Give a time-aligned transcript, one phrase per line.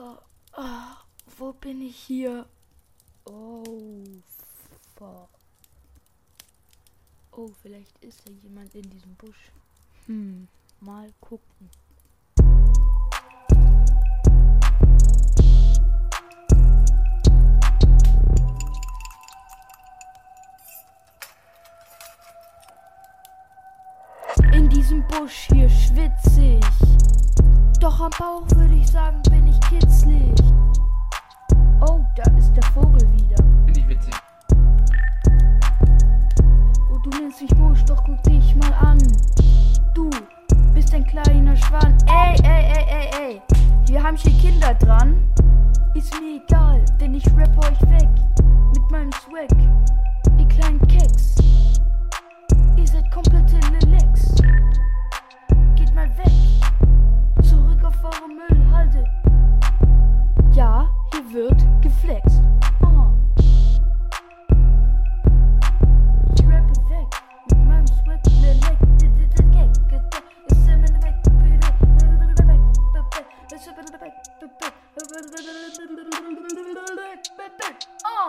[0.00, 0.16] Oh,
[0.56, 0.94] oh,
[1.38, 2.46] wo bin ich hier?
[3.24, 3.64] Oh,
[4.94, 5.28] fuck.
[7.32, 9.50] Oh, vielleicht ist da jemand in diesem Busch.
[10.06, 10.46] Hm,
[10.78, 11.68] mal gucken.
[24.52, 27.80] In diesem Busch hier schwitze ich.
[27.80, 29.47] Doch am Bauch würde ich sagen, bin ich
[37.78, 38.98] Busch, doch guck dich mal an.
[39.94, 40.10] Du
[40.74, 41.96] bist ein kleiner Schwan.
[42.06, 43.42] Ey, ey, ey, ey, ey.
[43.86, 45.16] Wir haben hier Kinder dran.
[45.94, 48.08] Ist mir egal, denn ich rappe euch weg.
[48.74, 49.87] Mit meinem Swag.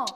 [0.00, 0.06] Oh.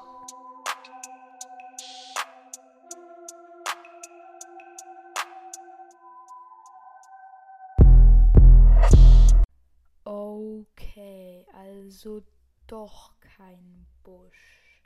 [10.04, 12.22] Okay, also
[12.68, 14.84] doch kein Busch.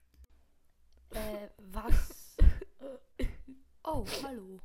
[1.11, 2.37] Äh, was?
[3.89, 4.61] Oh, hallo.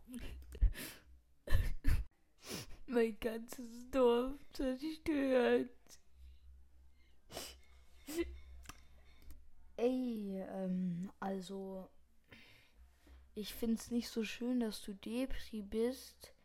[2.88, 5.70] Mein ganzes Dorf zerstört.
[9.82, 11.90] Ey, ähm, also.
[13.34, 16.36] Ich find's nicht so schön, dass du Depri bist,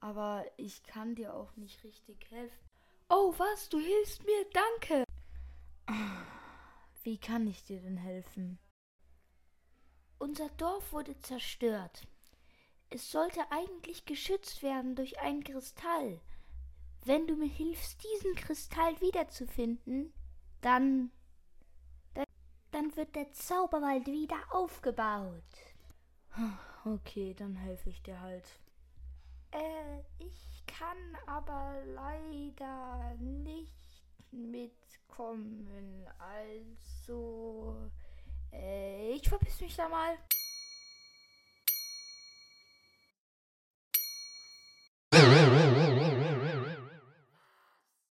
[0.00, 2.68] aber ich kann dir auch nicht richtig helfen.
[3.08, 3.70] Oh, was?
[3.70, 4.44] Du hilfst mir?
[4.52, 5.04] Danke!
[7.02, 8.58] Wie kann ich dir denn helfen?
[10.18, 12.06] Unser Dorf wurde zerstört.
[12.90, 16.20] Es sollte eigentlich geschützt werden durch einen Kristall.
[17.06, 20.12] Wenn du mir hilfst, diesen Kristall wiederzufinden,
[20.60, 21.10] dann, dann,
[22.82, 25.42] dann wird der Zauberwald wieder aufgebaut.
[26.84, 28.44] Okay, dann helfe ich dir halt.
[29.52, 33.70] Äh, ich kann aber leider nicht
[34.30, 36.08] mitkommen.
[36.18, 37.90] Also,
[38.52, 40.16] äh, ich verpiss mich da mal.